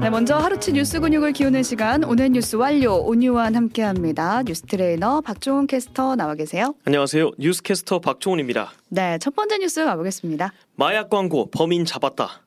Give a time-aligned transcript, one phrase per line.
[0.00, 4.42] 네, 먼저 하루치 뉴스 근육을 키우는 시간 오늘 뉴스 완료 오뉴완 함께합니다.
[4.42, 6.74] 뉴스 트레이너 박종훈 캐스터 나와 계세요.
[6.84, 7.32] 안녕하세요.
[7.38, 8.72] 뉴스 캐스터 박종훈입니다.
[8.88, 10.52] 네, 첫 번째 뉴스 가보겠습니다.
[10.76, 12.40] 마약 광고 범인 잡았다.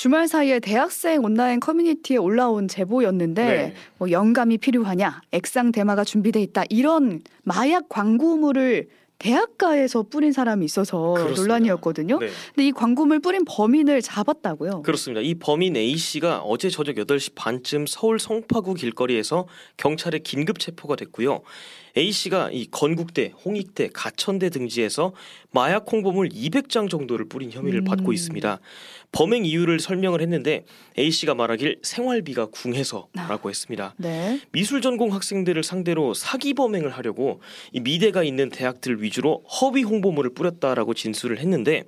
[0.00, 3.74] 주말 사이에 대학생 온라인 커뮤니티에 올라온 제보였는데 네.
[3.98, 8.88] 뭐 영감이 필요하냐, 액상 대마가 준비돼 있다 이런 마약 광고물을
[9.22, 11.40] 대학가에서 뿌린 사람이 있어서 그렇습니다.
[11.40, 12.18] 논란이었거든요.
[12.18, 12.28] 네.
[12.54, 14.82] 근데 이 광고물 뿌린 범인을 잡았다고요.
[14.82, 15.20] 그렇습니다.
[15.20, 19.46] 이 범인 A 씨가 어제 저녁 8시 반쯤 서울 성파구 길거리에서
[19.76, 21.42] 경찰에 긴급 체포가 됐고요.
[21.96, 25.12] A 씨가 이 건국대, 홍익대, 가천대 등지에서
[25.50, 27.84] 마약 홍보물 200장 정도를 뿌린 혐의를 음.
[27.84, 28.60] 받고 있습니다.
[29.12, 30.64] 범행 이유를 설명을 했는데
[30.98, 33.94] A 씨가 말하길 생활비가 궁해서라고 했습니다.
[33.98, 34.40] 네.
[34.52, 37.40] 미술 전공 학생들을 상대로 사기 범행을 하려고
[37.72, 41.84] 이 미대가 있는 대학들 위주로 허위 홍보물을 뿌렸다라고 진술을 했는데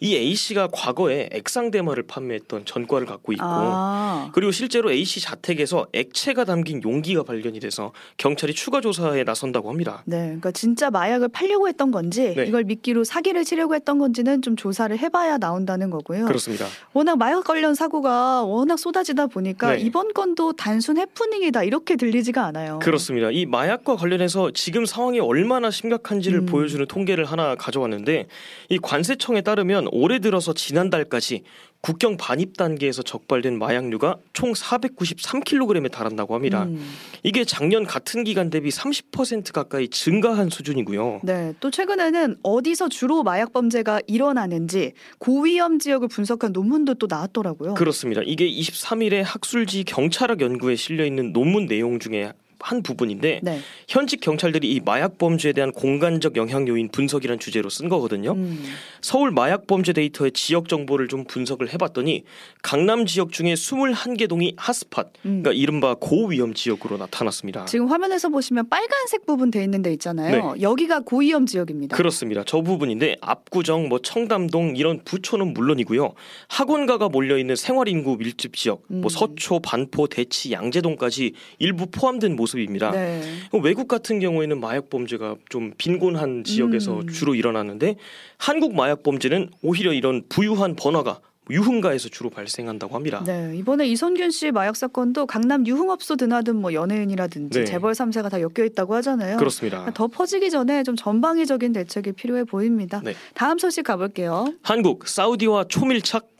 [0.00, 5.20] 이 A 씨가 과거에 액상 대마를 판매했던 전과를 갖고 있고 아, 그리고 실제로 A 씨
[5.20, 10.02] 자택에서 액체가 담긴 용기가 발견이 돼서 경찰이 추가 조사에 나선다고 합니다.
[10.04, 10.18] 네.
[10.26, 12.44] 그러니까 진짜 마약을 팔려고 했던 건지 네.
[12.46, 16.26] 이걸 미끼로 사기를 치려고 했던 건지는 좀 조사를 해봐야 나온다는 거고요.
[16.26, 16.66] 그렇습니다.
[16.92, 19.80] 워낙 마약 관련 사고가 워낙 쏟아지다 보니까 네.
[19.80, 22.78] 이번 건도 단순 해프닝이다 이렇게 들리지가 않아요.
[22.80, 23.30] 그렇습니다.
[23.30, 26.46] 이 마약과 관련해서 지금 상황이 얼마나 심각한지를 음.
[26.46, 28.26] 보여주는 통계를 하나 가져왔는데
[28.68, 31.42] 이 관세청에 따르면 올해 들어서 지난달까지
[31.80, 36.64] 국경 반입 단계에서 적발된 마약류가 총 493kg에 달한다고 합니다.
[36.64, 36.84] 음.
[37.22, 41.20] 이게 작년 같은 기간 대비 30% 가까이 증가한 수준이고요.
[41.22, 47.74] 네, 또 최근에는 어디서 주로 마약 범죄가 일어나는지 고위험 지역을 분석한 논문도 또 나왔더라고요.
[47.74, 48.20] 그렇습니다.
[48.24, 53.60] 이게 23일에 학술지 경찰학 연구에 실려 있는 논문 내용 중에 한 부분인데 네.
[53.88, 58.32] 현직 경찰들이 이 마약 범죄에 대한 공간적 영향 요인 분석이라는 주제로 쓴 거거든요.
[58.32, 58.64] 음.
[59.00, 62.24] 서울 마약 범죄 데이터의 지역 정보를 좀 분석을 해봤더니
[62.62, 65.42] 강남 지역 중에 21개 동이 핫스팟, 음.
[65.42, 67.66] 그러니까 이른바 고위험 지역으로 나타났습니다.
[67.66, 70.54] 지금 화면에서 보시면 빨간색 부분 돼 있는 데 있잖아요.
[70.60, 71.94] 여기가 고위험 지역입니다.
[71.94, 71.96] 네.
[71.96, 72.42] 그렇습니다.
[72.44, 76.14] 저 부분인데 압구정, 뭐 청담동 이런 부초는 물론이고요.
[76.48, 79.02] 학원가가 몰려 있는 생활 인구 밀집 지역, 음.
[79.02, 82.90] 뭐 서초, 반포, 대치, 양재동까지 일부 포함된 모습 입니다.
[82.90, 83.22] 네.
[83.62, 87.08] 외국 같은 경우에는 마약 범죄가 좀 빈곤한 지역에서 음.
[87.08, 87.96] 주로 일어나는데
[88.38, 91.20] 한국 마약 범죄는 오히려 이런 부유한 번화가
[91.50, 93.22] 유흥가에서 주로 발생한다고 합니다.
[93.24, 97.64] 네, 이번에 이선균 씨 마약 사건도 강남 유흥업소 드나든 뭐 연예인이라든지 네.
[97.64, 99.36] 재벌 3세가 다 엮여 있다고 하잖아요.
[99.36, 99.90] 그렇습니다.
[99.94, 103.00] 더 퍼지기 전에 좀 전방위적인 대책이 필요해 보입니다.
[103.04, 103.14] 네.
[103.34, 104.52] 다음 소식 가볼게요.
[104.62, 106.35] 한국 사우디와 초밀착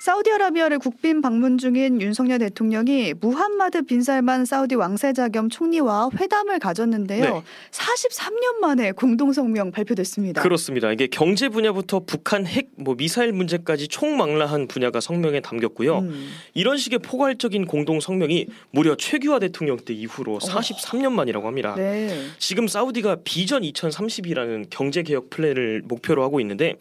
[0.00, 7.22] 사우디아라비아를 국빈 방문 중인 윤석열 대통령이 무함마드 빈 살만 사우디 왕세자 겸 총리와 회담을 가졌는데요.
[7.22, 7.42] 네.
[7.70, 10.40] 43년 만에 공동 성명 발표됐습니다.
[10.40, 10.90] 그렇습니다.
[10.90, 15.98] 이게 경제 분야부터 북한 핵, 뭐 미사일 문제까지 총망라한 분야가 성명에 담겼고요.
[15.98, 16.30] 음.
[16.54, 21.74] 이런 식의 포괄적인 공동 성명이 무려 최규하 대통령 때 이후로 43년 만이라고 합니다.
[21.76, 22.24] 네.
[22.38, 26.76] 지금 사우디가 비전 2030이라는 경제 개혁 플랜을 목표로 하고 있는데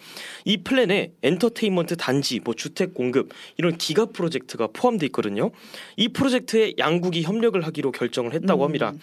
[0.46, 5.52] 이 플랜에 엔터테인먼트 단지, 뭐 주택 공급 이런 기가 프로젝트가 포함돼 있거든요.
[5.98, 8.66] 이 프로젝트에 양국이 협력을 하기로 결정을 했다고 음.
[8.66, 8.94] 합니다.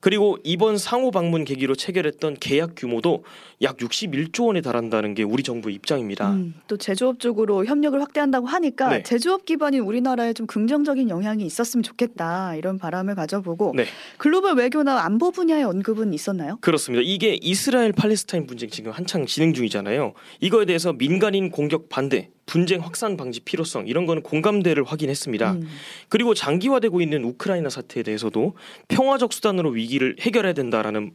[0.00, 3.24] 그리고 이번 상호 방문 계기로 체결했던 계약 규모도
[3.62, 6.32] 약 61조 원에 달한다는 게 우리 정부 입장입니다.
[6.32, 9.02] 음, 또 제조업 쪽으로 협력을 확대한다고 하니까 네.
[9.02, 13.86] 제조업 기반인 우리나라에 좀 긍정적인 영향이 있었으면 좋겠다 이런 바람을 가져보고 네.
[14.18, 16.58] 글로벌 외교나 안보 분야의 언급은 있었나요?
[16.60, 17.02] 그렇습니다.
[17.04, 20.12] 이게 이스라엘 팔레스타인 분쟁 지금 한창 진행 중이잖아요.
[20.40, 25.52] 이거에 대해서 민간인 공격 반대, 분쟁 확산 방지 필요성 이런 거는 공감대를 확인했습니다.
[25.52, 25.68] 음.
[26.08, 28.56] 그리고 장기화되고 있는 우크라이나 사태에 대해서도
[28.88, 31.12] 평화적 수단으로 위기를 해결해야 된다라는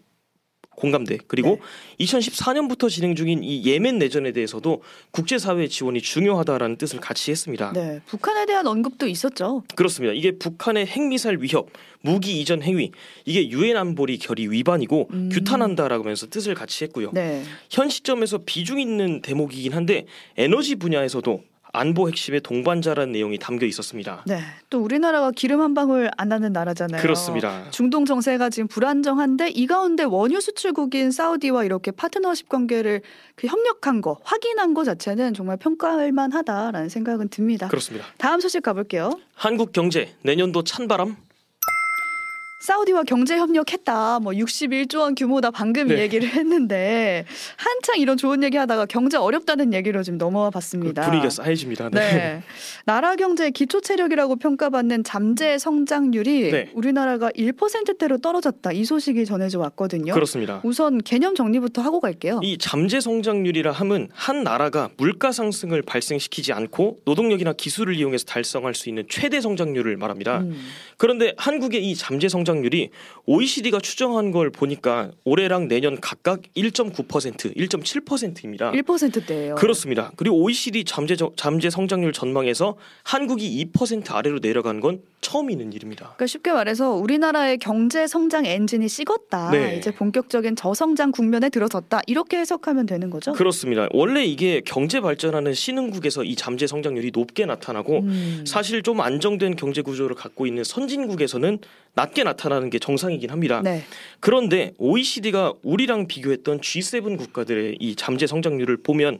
[0.75, 1.59] 공감대 그리고
[1.97, 2.05] 네.
[2.05, 7.71] 2014년부터 진행 중인 이 예멘 내전에 대해서도 국제사회의 지원이 중요하다라는 뜻을 같이 했습니다.
[7.73, 9.63] 네, 북한에 대한 언급도 있었죠.
[9.75, 10.13] 그렇습니다.
[10.13, 11.69] 이게 북한의 핵미사일 위협,
[12.01, 12.91] 무기 이전 행위
[13.25, 15.29] 이게 유엔 안보리 결의 위반이고 음.
[15.31, 17.11] 규탄한다라고 하면서 뜻을 같이 했고요.
[17.13, 20.05] 네, 현 시점에서 비중 있는 대목이긴 한데
[20.37, 21.43] 에너지 분야에서도
[21.73, 24.23] 안보 핵심의 동반자라는 내용이 담겨 있었습니다.
[24.27, 24.39] 네,
[24.69, 27.01] 또 우리나라가 기름 한 방울 안 나는 나라잖아요.
[27.01, 27.69] 그렇습니다.
[27.71, 33.01] 중동 정세가 지금 불안정한데 이 가운데 원유 수출국인 사우디와 이렇게 파트너십 관계를
[33.35, 37.67] 그 협력한 거 확인한 거 자체는 정말 평가할 만하다라는 생각은 듭니다.
[37.67, 38.07] 그렇습니다.
[38.17, 39.11] 다음 소식 가볼게요.
[39.35, 41.15] 한국 경제 내년도 찬바람
[42.61, 44.19] 사우디와 경제 협력했다.
[44.19, 45.49] 뭐 61조 원 규모다.
[45.49, 46.01] 방금 이 네.
[46.01, 47.25] 얘기를 했는데
[47.57, 51.01] 한창 이런 좋은 얘기 하다가 경제 어렵다는 얘기로 지금 넘어와 봤습니다.
[51.01, 51.89] 그 분위기가 싸해집니다.
[51.89, 52.43] 네.
[52.85, 56.69] 나라 경제의 기초 체력이라고 평가받는 잠재 성장률이 네.
[56.75, 58.71] 우리나라가 1%대로 떨어졌다.
[58.73, 60.13] 이 소식이 전해져 왔거든요.
[60.13, 60.61] 그렇습니다.
[60.63, 62.41] 우선 개념 정리부터 하고 갈게요.
[62.43, 68.87] 이 잠재 성장률이라 함은 한 나라가 물가 상승을 발생시키지 않고 노동력이나 기술을 이용해서 달성할 수
[68.87, 70.41] 있는 최대 성장률을 말합니다.
[70.41, 70.55] 음.
[70.97, 72.89] 그런데 한국의 이 잠재 성장 률이
[73.25, 78.71] OECD가 추정한 걸 보니까 올해랑 내년 각각 1.9%, 1.7%입니다.
[78.71, 79.55] 1%대예요.
[79.55, 80.11] 그렇습니다.
[80.17, 86.05] 그리고 OECD 잠재 저- 잠재 성장률 전망에서 한국이 2% 아래로 내려간 건 처음 있는 일입니다.
[86.05, 89.51] 그러니까 쉽게 말해서 우리나라의 경제 성장 엔진이 식었다.
[89.51, 89.77] 네.
[89.77, 92.01] 이제 본격적인 저성장 국면에 들어섰다.
[92.07, 93.33] 이렇게 해석하면 되는 거죠.
[93.33, 93.87] 그렇습니다.
[93.91, 98.43] 원래 이게 경제 발전하는 신흥국에서 이 잠재 성장률이 높게 나타나고 음.
[98.47, 101.59] 사실 좀 안정된 경제 구조를 갖고 있는 선진국에서는
[101.93, 103.61] 낮게 나타나는 게 정상이긴 합니다.
[103.63, 103.83] 네.
[104.19, 109.19] 그런데 OECD가 우리랑 비교했던 G7 국가들의 이 잠재 성장률을 보면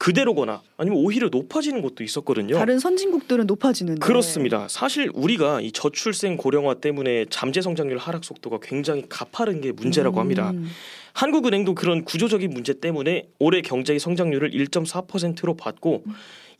[0.00, 2.56] 그대로거나 아니면 오히려 높아지는 것도 있었거든요.
[2.56, 4.00] 다른 선진국들은 높아지는데.
[4.00, 4.66] 그렇습니다.
[4.66, 10.52] 사실 우리가 이 저출생 고령화 때문에 잠재 성장률 하락 속도가 굉장히 가파른 게 문제라고 합니다.
[10.52, 10.68] 음.
[11.12, 16.04] 한국은행도 그런 구조적인 문제 때문에 올해 경제 성장률을 1.4%로 받고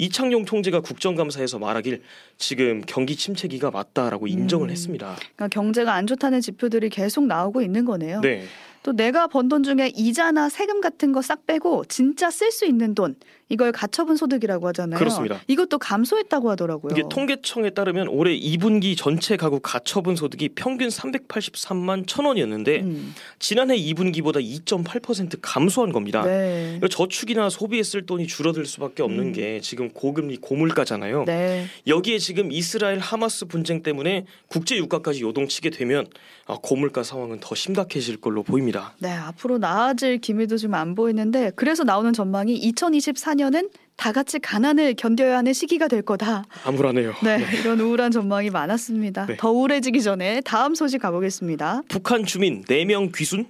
[0.04, 2.02] 이창용 총재가 국정감사에서 말하길
[2.38, 4.70] 지금 경기 침체기가 맞다라고 인정을 음.
[4.70, 5.14] 했습니다.
[5.36, 8.20] 그러니까 경제가 안 좋다는 지표들이 계속 나오고 있는 거네요.
[8.22, 8.44] 네.
[8.82, 12.94] 또 내가 번 돈 중에 이자나 세금 같은 거 싹 빼고 진짜 쓸 수 있는
[12.94, 13.14] 돈
[13.50, 14.98] 이걸 가처분 소득이라고 하잖아요.
[14.98, 15.40] 그렇습니다.
[15.46, 16.92] 이것도 감소했다고 하더라고요.
[16.92, 23.14] 이게 통계청에 따르면 올해 2분기 전체 가구 가처분 소득이 평균 383만 천 원이었는데 음.
[23.38, 26.22] 지난해 2분기보다 2.8% 감소한 겁니다.
[26.22, 26.80] 네.
[26.90, 29.32] 저축이나 소비에 쓸 돈이 줄어들 수밖에 없는 음.
[29.32, 31.24] 게 지금 고금리 고물가잖아요.
[31.26, 31.66] 네.
[31.86, 36.06] 여기에 지금 이스라엘 하마스 분쟁 때문에 국제 유가까지 요동치게 되면
[36.46, 38.94] 아, 고물가 상황은 더 심각해질 걸로 보입니다.
[38.98, 45.38] 네, 앞으로 나아질 기미도 좀 안 보이는데 그래서 나오는 전망이 2024년 은다 같이 가난을 견뎌야
[45.38, 46.44] 하는 시기가 될 거다.
[46.64, 47.14] 암울하네요.
[47.22, 49.26] 네, 이런 우울한 전망이 많았습니다.
[49.26, 49.36] 네.
[49.36, 51.82] 더 우울해지기 전에 다음 소식 가보겠습니다.
[51.88, 53.46] 북한 주민 4명 귀순?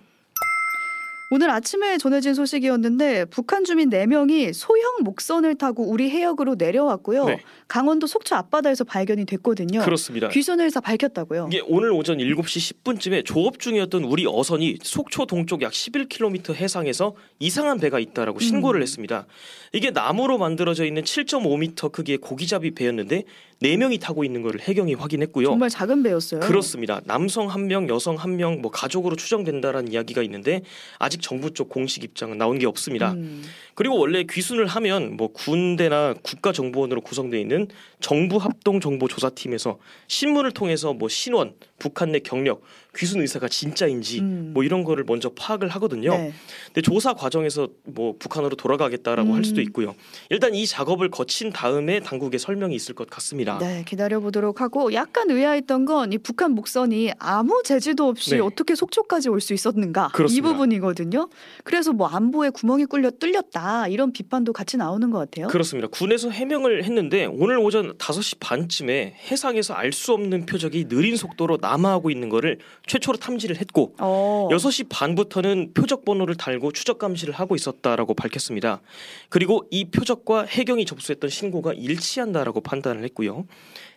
[1.32, 7.24] 오늘 아침에 전해진 소식이었는데 북한 주민 4명이 소형 목선을 타고 우리 해역으로 내려왔고요.
[7.26, 7.38] 네.
[7.68, 9.80] 강원도 속초 앞바다에서 발견이 됐거든요.
[9.80, 10.28] 그렇습니다.
[10.28, 11.46] 귀순을 해서 밝혔다고요.
[11.52, 17.78] 이게 오늘 오전 7시 10분쯤에 조업 중이었던 우리 어선이 속초 동쪽 약 11km 해상에서 이상한
[17.78, 18.82] 배가 있다라고 신고를 음.
[18.82, 19.26] 했습니다.
[19.72, 23.22] 이게 나무로 만들어져 있는 7.5m 크기의 고기잡이 배였는데
[23.62, 25.46] 4명이 타고 있는 것을 해경이 확인했고요.
[25.46, 26.40] 정말 작은 배였어요.
[26.40, 27.00] 그렇습니다.
[27.04, 30.62] 남성 한 명, 여성 한 명, 뭐 가족으로 추정된다라는 이야기가 있는데
[30.98, 33.12] 아직 정부 쪽 공식 입장은 나온 게 없습니다.
[33.12, 33.44] 음,
[33.74, 37.68] 그리고 원래 귀순을 하면 뭐 군대나 국가정보원으로 구성되어 있는
[38.00, 39.78] 정부 합동 정보 조사팀에서
[40.08, 42.62] 신문을 통해서 뭐 신원, 북한 내 경력,
[42.96, 44.50] 귀순 의사가 진짜인지 음.
[44.54, 46.10] 뭐 이런 거를 먼저 파악을 하거든요.
[46.10, 46.32] 네.
[46.66, 49.62] 근데 조사 과정에서 뭐 북한으로 돌아가겠다라고 할 수도 음.
[49.64, 49.94] 있고요.
[50.28, 53.58] 일단 이 작업을 거친 다음에 당국의 설명이 있을 것 같습니다.
[53.58, 58.40] 네, 기다려 보도록 하고 약간 의아했던 건 이 북한 목선이 아무 제지도 없이 네.
[58.40, 60.48] 어떻게 속초까지 올 수 있었는가 이 그렇습니다.
[60.50, 61.28] 부분이거든요.
[61.64, 65.46] 그래서 뭐 안보에 구멍이 꿀려 뚫렸다 이런 비판도 같이 나오는 것 같아요.
[65.48, 65.88] 그렇습니다.
[65.88, 72.10] 군에서 해명을 했는데 오늘 오전 5시 반쯤에 해상에서 알 수 없는 표적이 느린 속도로 남하하고
[72.10, 78.14] 있는 거를 최초로 탐지를 했고 어, 6시 반부터는 표적 번호를 달고 추적 감시를 하고 있었다라고
[78.14, 78.80] 밝혔습니다.
[79.28, 83.46] 그리고 이 표적과 해경이 접수했던 신고가 일치한다라고 판단을 했고요.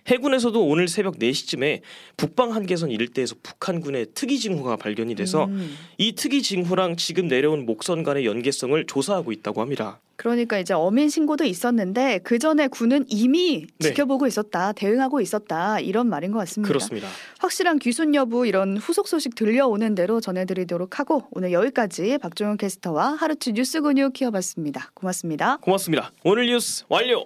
[0.07, 1.81] 해군에서도 오늘 새벽 4시쯤에
[2.17, 8.03] 북방 한계선 일대에서 북한군의 특이 징후가 발견이 돼서 음, 이 특이 징후랑 지금 내려온 목선
[8.03, 9.99] 간의 연계성을 조사하고 있다고 합니다.
[10.15, 13.89] 그러니까 이제 어민 신고도 있었는데 그 전에 군은 이미 네.
[13.89, 16.67] 지켜보고 있었다, 대응하고 있었다 이런 말인 것 같습니다.
[16.67, 17.07] 그렇습니다.
[17.39, 23.53] 확실한 귀순 여부 이런 후속 소식 들려오는 대로 전해드리도록 하고 오늘 여기까지 박종현 캐스터와 하루치
[23.53, 24.91] 뉴스 근육 키워봤습니다.
[24.93, 25.57] 고맙습니다.
[25.57, 26.11] 고맙습니다.
[26.23, 27.25] 오늘 뉴스 완료.